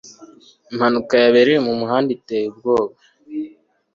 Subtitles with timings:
[0.71, 2.93] Impanuka yabereye mumuhanda iteye ubwoba